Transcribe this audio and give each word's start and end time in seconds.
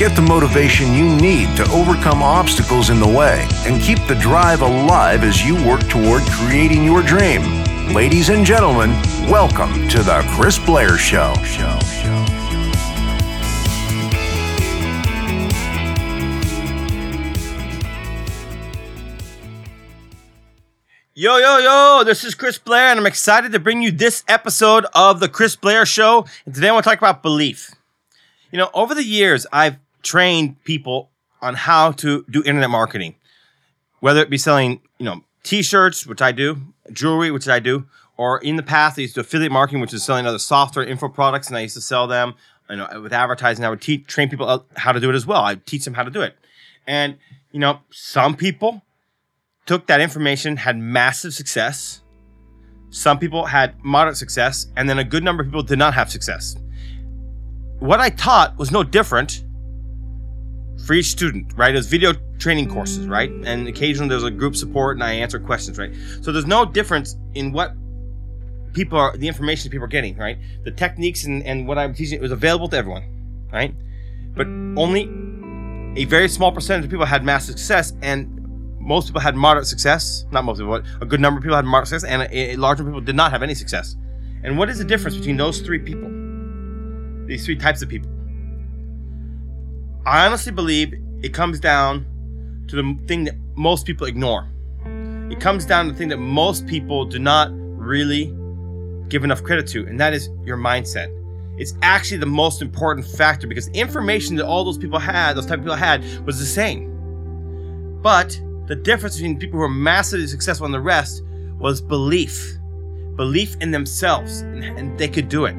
Get 0.00 0.16
the 0.16 0.22
motivation 0.22 0.94
you 0.94 1.04
need 1.04 1.54
to 1.58 1.70
overcome 1.72 2.22
obstacles 2.22 2.88
in 2.88 3.00
the 3.00 3.06
way 3.06 3.46
and 3.66 3.82
keep 3.82 3.98
the 4.06 4.14
drive 4.14 4.62
alive 4.62 5.22
as 5.22 5.44
you 5.44 5.54
work 5.56 5.86
toward 5.90 6.22
creating 6.22 6.84
your 6.84 7.02
dream. 7.02 7.42
Ladies 7.92 8.30
and 8.30 8.46
gentlemen, 8.46 8.92
welcome 9.28 9.86
to 9.88 9.98
the 10.02 10.24
Chris 10.30 10.58
Blair 10.58 10.96
Show. 10.96 11.34
Yo, 21.12 21.36
yo, 21.36 21.58
yo, 21.58 22.04
this 22.06 22.24
is 22.24 22.34
Chris 22.34 22.56
Blair, 22.56 22.86
and 22.86 22.98
I'm 22.98 23.04
excited 23.04 23.52
to 23.52 23.58
bring 23.58 23.82
you 23.82 23.90
this 23.90 24.24
episode 24.26 24.86
of 24.94 25.20
The 25.20 25.28
Chris 25.28 25.56
Blair 25.56 25.84
Show. 25.84 26.24
And 26.46 26.54
today 26.54 26.70
I 26.70 26.72
want 26.72 26.84
to 26.84 26.88
talk 26.88 26.98
about 26.98 27.22
belief. 27.22 27.74
You 28.50 28.56
know, 28.56 28.70
over 28.72 28.94
the 28.94 29.04
years, 29.04 29.46
I've 29.52 29.76
trained 30.02 30.62
people 30.64 31.10
on 31.42 31.54
how 31.54 31.92
to 31.92 32.24
do 32.30 32.42
internet 32.44 32.70
marketing, 32.70 33.14
whether 34.00 34.20
it 34.20 34.30
be 34.30 34.38
selling, 34.38 34.80
you 34.98 35.04
know, 35.04 35.22
t 35.42 35.62
shirts, 35.62 36.06
which 36.06 36.22
I 36.22 36.32
do, 36.32 36.58
jewelry, 36.92 37.30
which 37.30 37.48
I 37.48 37.60
do, 37.60 37.86
or 38.16 38.38
in 38.38 38.56
the 38.56 38.62
past, 38.62 38.98
I 38.98 39.02
used 39.02 39.14
to 39.14 39.20
affiliate 39.20 39.52
marketing, 39.52 39.80
which 39.80 39.94
is 39.94 40.02
selling 40.02 40.26
other 40.26 40.38
software 40.38 40.84
info 40.84 41.08
products, 41.08 41.48
and 41.48 41.56
I 41.56 41.60
used 41.60 41.74
to 41.74 41.80
sell 41.80 42.06
them. 42.06 42.34
You 42.68 42.76
know, 42.76 43.00
with 43.02 43.12
advertising, 43.12 43.64
I 43.64 43.70
would 43.70 43.80
teach, 43.80 44.06
train 44.06 44.28
people 44.28 44.66
how 44.76 44.92
to 44.92 45.00
do 45.00 45.10
it 45.10 45.16
as 45.16 45.26
well. 45.26 45.42
I 45.42 45.56
teach 45.56 45.84
them 45.84 45.94
how 45.94 46.04
to 46.04 46.10
do 46.10 46.20
it. 46.22 46.36
And, 46.86 47.16
you 47.50 47.58
know, 47.58 47.80
some 47.90 48.36
people, 48.36 48.82
took 49.66 49.86
that 49.86 50.00
information, 50.00 50.56
had 50.56 50.76
massive 50.76 51.32
success. 51.32 52.02
Some 52.90 53.18
people 53.18 53.46
had 53.46 53.82
moderate 53.84 54.16
success, 54.16 54.66
and 54.76 54.88
then 54.88 54.98
a 54.98 55.04
good 55.04 55.22
number 55.22 55.42
of 55.42 55.48
people 55.48 55.62
did 55.62 55.78
not 55.78 55.94
have 55.94 56.10
success. 56.10 56.56
What 57.78 58.00
I 58.00 58.10
taught 58.10 58.58
was 58.58 58.72
no 58.72 58.82
different 58.82 59.44
for 60.86 60.94
each 60.94 61.10
student, 61.10 61.52
right? 61.56 61.74
Was 61.74 61.86
video 61.86 62.12
training 62.38 62.68
courses, 62.68 63.06
right? 63.06 63.30
And 63.44 63.68
occasionally 63.68 64.08
there's 64.08 64.24
a 64.24 64.30
group 64.30 64.56
support 64.56 64.96
and 64.96 65.04
I 65.04 65.12
answer 65.12 65.38
questions, 65.38 65.78
right? 65.78 65.92
So 66.22 66.32
there's 66.32 66.46
no 66.46 66.64
difference 66.64 67.16
in 67.34 67.52
what 67.52 67.74
people 68.72 68.98
are, 68.98 69.16
the 69.16 69.28
information 69.28 69.70
people 69.70 69.84
are 69.84 69.88
getting, 69.88 70.16
right? 70.16 70.38
The 70.64 70.70
techniques 70.70 71.24
and, 71.24 71.42
and 71.44 71.66
what 71.66 71.78
I'm 71.78 71.94
teaching 71.94 72.20
was 72.20 72.32
available 72.32 72.68
to 72.68 72.76
everyone, 72.76 73.48
right? 73.52 73.74
But 74.34 74.46
only 74.80 75.02
a 75.96 76.04
very 76.04 76.28
small 76.28 76.52
percentage 76.52 76.84
of 76.84 76.90
people 76.90 77.06
had 77.06 77.24
massive 77.24 77.58
success, 77.58 77.92
and 78.02 78.36
most 78.78 79.08
people 79.08 79.20
had 79.20 79.34
moderate 79.34 79.66
success. 79.66 80.24
Not 80.30 80.44
most 80.44 80.58
people, 80.58 80.78
but 80.78 80.84
a 81.02 81.06
good 81.06 81.20
number 81.20 81.38
of 81.38 81.42
people 81.42 81.56
had 81.56 81.64
moderate 81.64 81.88
success, 81.88 82.08
and 82.08 82.22
a, 82.22 82.52
a 82.52 82.56
large 82.56 82.78
number 82.78 82.90
of 82.90 82.94
people 82.94 83.06
did 83.06 83.16
not 83.16 83.32
have 83.32 83.42
any 83.42 83.54
success. 83.54 83.96
And 84.42 84.56
what 84.56 84.70
is 84.70 84.78
the 84.78 84.84
difference 84.84 85.16
between 85.16 85.36
those 85.36 85.60
three 85.60 85.80
people? 85.80 86.08
These 87.26 87.44
three 87.44 87.56
types 87.56 87.82
of 87.82 87.88
people. 87.88 88.09
I 90.06 90.24
honestly 90.24 90.50
believe 90.50 90.94
it 91.22 91.34
comes 91.34 91.60
down 91.60 92.06
to 92.68 92.76
the 92.76 92.98
thing 93.06 93.24
that 93.24 93.34
most 93.54 93.84
people 93.84 94.06
ignore. 94.06 94.48
It 95.30 95.40
comes 95.40 95.66
down 95.66 95.86
to 95.86 95.92
the 95.92 95.98
thing 95.98 96.08
that 96.08 96.16
most 96.16 96.66
people 96.66 97.04
do 97.04 97.18
not 97.18 97.50
really 97.52 98.34
give 99.08 99.24
enough 99.24 99.42
credit 99.42 99.66
to, 99.68 99.86
and 99.86 100.00
that 100.00 100.14
is 100.14 100.30
your 100.42 100.56
mindset. 100.56 101.14
It's 101.58 101.74
actually 101.82 102.16
the 102.16 102.26
most 102.26 102.62
important 102.62 103.06
factor 103.06 103.46
because 103.46 103.66
the 103.66 103.78
information 103.78 104.36
that 104.36 104.46
all 104.46 104.64
those 104.64 104.78
people 104.78 104.98
had, 104.98 105.36
those 105.36 105.44
type 105.44 105.58
of 105.58 105.64
people 105.64 105.76
had, 105.76 106.02
was 106.24 106.38
the 106.38 106.46
same. 106.46 108.00
But 108.00 108.40
the 108.68 108.76
difference 108.76 109.16
between 109.16 109.38
people 109.38 109.58
who 109.58 109.64
are 109.64 109.68
massively 109.68 110.26
successful 110.26 110.64
and 110.64 110.72
the 110.72 110.80
rest 110.80 111.22
was 111.58 111.82
belief. 111.82 112.56
Belief 113.16 113.54
in 113.60 113.70
themselves, 113.70 114.40
and, 114.40 114.64
and 114.64 114.98
they 114.98 115.08
could 115.08 115.28
do 115.28 115.44
it. 115.44 115.52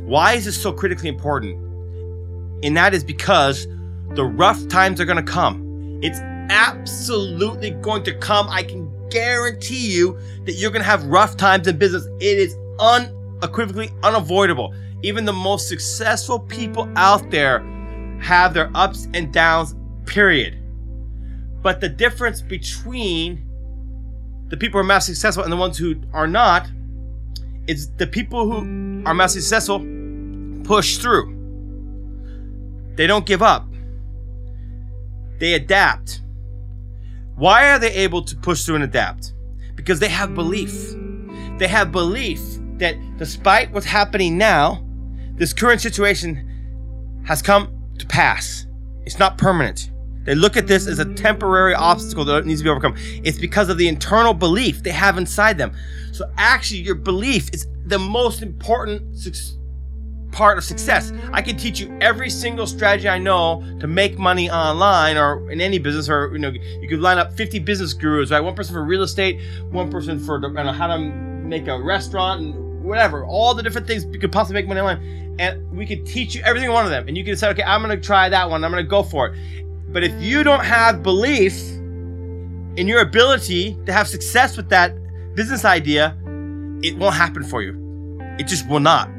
Why 0.00 0.32
is 0.32 0.46
this 0.46 0.60
so 0.60 0.72
critically 0.72 1.08
important? 1.08 1.69
And 2.62 2.76
that 2.76 2.94
is 2.94 3.04
because 3.04 3.66
the 4.14 4.24
rough 4.24 4.68
times 4.68 5.00
are 5.00 5.04
going 5.04 5.24
to 5.24 5.32
come. 5.32 6.00
It's 6.02 6.18
absolutely 6.50 7.70
going 7.70 8.02
to 8.04 8.14
come. 8.18 8.48
I 8.48 8.62
can 8.62 8.90
guarantee 9.10 9.92
you 9.92 10.18
that 10.44 10.52
you're 10.52 10.70
going 10.70 10.82
to 10.82 10.88
have 10.88 11.04
rough 11.06 11.36
times 11.36 11.66
in 11.66 11.78
business. 11.78 12.06
It 12.20 12.38
is 12.38 12.56
unequivocally 12.78 13.90
unavoidable. 14.02 14.74
Even 15.02 15.24
the 15.24 15.32
most 15.32 15.68
successful 15.68 16.38
people 16.38 16.90
out 16.96 17.30
there 17.30 17.60
have 18.20 18.52
their 18.52 18.70
ups 18.74 19.08
and 19.14 19.32
downs, 19.32 19.74
period. 20.06 20.56
But 21.62 21.80
the 21.80 21.88
difference 21.88 22.42
between 22.42 23.46
the 24.48 24.56
people 24.56 24.78
who 24.78 24.84
are 24.84 24.88
massively 24.88 25.14
successful 25.14 25.44
and 25.44 25.52
the 25.52 25.56
ones 25.56 25.78
who 25.78 25.96
are 26.12 26.26
not 26.26 26.68
is 27.66 27.90
the 27.96 28.06
people 28.06 28.50
who 28.50 29.02
are 29.06 29.14
massively 29.14 29.42
successful 29.42 29.86
push 30.64 30.98
through. 30.98 31.39
They 32.96 33.06
don't 33.06 33.26
give 33.26 33.42
up. 33.42 33.66
They 35.38 35.54
adapt. 35.54 36.22
Why 37.36 37.70
are 37.70 37.78
they 37.78 37.92
able 37.92 38.22
to 38.22 38.36
push 38.36 38.64
through 38.64 38.76
and 38.76 38.84
adapt? 38.84 39.32
Because 39.74 40.00
they 40.00 40.08
have 40.08 40.34
belief. 40.34 40.94
They 41.58 41.68
have 41.68 41.92
belief 41.92 42.40
that 42.78 42.96
despite 43.16 43.72
what's 43.72 43.86
happening 43.86 44.36
now, 44.36 44.84
this 45.36 45.52
current 45.52 45.80
situation 45.80 47.22
has 47.26 47.40
come 47.40 47.72
to 47.98 48.06
pass. 48.06 48.66
It's 49.06 49.18
not 49.18 49.38
permanent. 49.38 49.90
They 50.24 50.34
look 50.34 50.56
at 50.56 50.66
this 50.66 50.86
as 50.86 50.98
a 50.98 51.14
temporary 51.14 51.74
obstacle 51.74 52.24
that 52.26 52.44
needs 52.44 52.60
to 52.60 52.64
be 52.64 52.70
overcome. 52.70 52.94
It's 53.24 53.38
because 53.38 53.70
of 53.70 53.78
the 53.78 53.88
internal 53.88 54.34
belief 54.34 54.82
they 54.82 54.90
have 54.90 55.16
inside 55.16 55.56
them. 55.56 55.72
So 56.12 56.30
actually, 56.36 56.80
your 56.80 56.94
belief 56.94 57.48
is 57.54 57.66
the 57.86 57.98
most 57.98 58.42
important 58.42 59.16
su- 59.16 59.58
part 60.32 60.58
of 60.58 60.64
success. 60.64 61.12
I 61.32 61.42
can 61.42 61.56
teach 61.56 61.80
you 61.80 61.96
every 62.00 62.30
single 62.30 62.66
strategy 62.66 63.08
I 63.08 63.18
know 63.18 63.64
to 63.80 63.86
make 63.86 64.18
money 64.18 64.50
online 64.50 65.16
or 65.16 65.50
in 65.50 65.60
any 65.60 65.78
business, 65.78 66.08
or 66.08 66.30
you 66.32 66.38
know, 66.38 66.50
you 66.50 66.88
could 66.88 67.00
line 67.00 67.18
up 67.18 67.32
50 67.32 67.58
business 67.60 67.92
gurus, 67.92 68.30
right? 68.30 68.40
One 68.40 68.54
person 68.54 68.74
for 68.74 68.84
real 68.84 69.02
estate, 69.02 69.40
one 69.70 69.90
person 69.90 70.18
for 70.18 70.40
you 70.40 70.52
know, 70.52 70.72
how 70.72 70.86
to 70.86 70.98
make 70.98 71.68
a 71.68 71.80
restaurant, 71.80 72.40
and 72.40 72.84
whatever. 72.84 73.24
All 73.24 73.54
the 73.54 73.62
different 73.62 73.86
things 73.86 74.04
you 74.04 74.18
could 74.18 74.32
possibly 74.32 74.60
make 74.60 74.68
money 74.68 74.80
online, 74.80 75.36
and 75.38 75.70
we 75.76 75.86
could 75.86 76.06
teach 76.06 76.34
you 76.34 76.42
every 76.42 76.60
single 76.60 76.74
one 76.74 76.84
of 76.84 76.90
them. 76.90 77.08
And 77.08 77.16
you 77.16 77.24
can 77.24 77.34
decide, 77.34 77.50
okay, 77.52 77.62
I'm 77.62 77.82
to 77.88 77.96
try 77.96 78.28
that 78.28 78.48
one. 78.48 78.64
I'm 78.64 78.72
to 78.72 78.82
go 78.82 79.02
for 79.02 79.28
it. 79.28 79.92
But 79.92 80.04
if 80.04 80.12
you 80.22 80.44
don't 80.44 80.64
have 80.64 81.02
belief 81.02 81.60
in 82.76 82.86
your 82.86 83.00
ability 83.00 83.76
to 83.86 83.92
have 83.92 84.06
success 84.06 84.56
with 84.56 84.68
that 84.68 84.94
business 85.34 85.64
idea, 85.64 86.16
it 86.82 86.96
won't 86.96 87.14
happen 87.14 87.42
for 87.42 87.62
you. 87.62 87.76
It 88.38 88.46
just 88.46 88.68
will 88.68 88.80
not. 88.80 89.10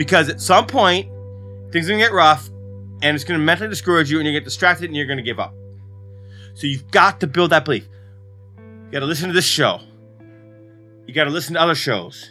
Because 0.00 0.30
at 0.30 0.40
some 0.40 0.66
point, 0.66 1.10
things 1.72 1.86
are 1.86 1.92
gonna 1.92 2.02
get 2.02 2.14
rough 2.14 2.48
and 3.02 3.14
it's 3.14 3.22
gonna 3.22 3.38
mentally 3.38 3.68
discourage 3.68 4.10
you 4.10 4.16
and 4.16 4.26
you 4.26 4.32
get 4.32 4.44
distracted 4.44 4.86
and 4.86 4.96
you're 4.96 5.04
gonna 5.04 5.20
give 5.20 5.38
up. 5.38 5.52
So 6.54 6.66
you've 6.66 6.90
got 6.90 7.20
to 7.20 7.26
build 7.26 7.50
that 7.50 7.66
belief. 7.66 7.86
You 8.56 8.92
gotta 8.92 9.04
listen 9.04 9.28
to 9.28 9.34
this 9.34 9.44
show. 9.44 9.78
You 11.06 11.12
gotta 11.12 11.28
listen 11.28 11.52
to 11.52 11.60
other 11.60 11.74
shows. 11.74 12.30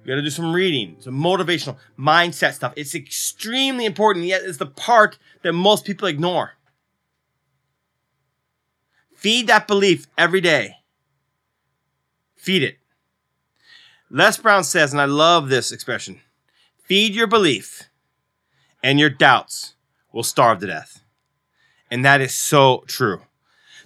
You 0.00 0.06
gotta 0.08 0.22
do 0.22 0.30
some 0.30 0.54
reading, 0.54 0.96
some 1.00 1.12
motivational 1.12 1.76
mindset 1.98 2.54
stuff. 2.54 2.72
It's 2.74 2.94
extremely 2.94 3.84
important, 3.84 4.24
yet 4.24 4.40
it's 4.42 4.56
the 4.56 4.64
part 4.64 5.18
that 5.42 5.52
most 5.52 5.84
people 5.84 6.08
ignore. 6.08 6.52
Feed 9.14 9.46
that 9.48 9.68
belief 9.68 10.06
every 10.16 10.40
day. 10.40 10.76
Feed 12.36 12.62
it. 12.62 12.78
Les 14.08 14.38
Brown 14.38 14.64
says, 14.64 14.92
and 14.92 15.02
I 15.02 15.04
love 15.04 15.50
this 15.50 15.70
expression 15.70 16.22
feed 16.90 17.14
your 17.14 17.28
belief, 17.28 17.88
and 18.82 18.98
your 18.98 19.08
doubts 19.08 19.74
will 20.12 20.24
starve 20.24 20.58
to 20.58 20.66
death. 20.66 21.04
And 21.88 22.04
that 22.04 22.20
is 22.20 22.34
so 22.34 22.82
true. 22.88 23.20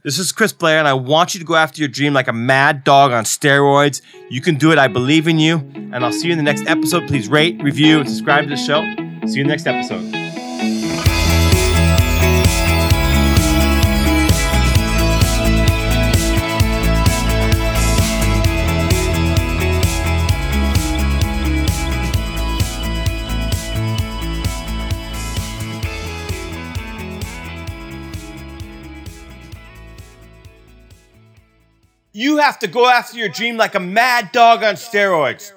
This 0.03 0.19
is 0.19 0.33
Chris 0.33 0.55
Blair, 0.55 0.79
and 0.79 0.89
I 0.89 0.95
want 0.95 1.35
you 1.35 1.41
to 1.41 1.45
go 1.45 1.55
after 1.55 1.83
your 1.83 1.89
dream 1.91 2.15
like 2.15 2.29
a 2.29 2.33
mad 2.33 2.83
dog 2.83 3.13
on 3.13 3.25
steroids. 3.25 4.01
You 4.31 4.41
can 4.41 4.55
do 4.55 4.73
it. 4.73 4.79
I 4.79 4.89
believe 4.89 5.29
in 5.29 5.39
you. 5.39 5.57
And 5.75 5.97
I'll 5.97 6.13
see 6.13 6.29
you 6.29 6.33
in 6.33 6.39
the 6.39 6.45
next 6.45 6.67
episode. 6.67 7.07
Please 7.07 7.29
rate, 7.29 7.63
review, 7.63 8.01
and 8.01 8.09
subscribe 8.09 8.45
to 8.45 8.51
the 8.51 8.57
show. 8.57 8.81
See 9.27 9.35
you 9.35 9.43
in 9.43 9.49
the 9.49 9.53
next 9.53 9.67
episode. 9.67 10.14
You 32.17 32.37
have 32.37 32.61
to 32.61 32.69
go 32.69 32.87
after 32.87 33.19
your 33.19 33.29
dream 33.29 33.57
like 33.57 33.75
a 33.75 33.81
mad 33.81 34.31
dog 34.31 34.63
on 34.63 34.77
steroids. 34.77 35.53